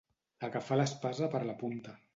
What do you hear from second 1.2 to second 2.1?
per la punta.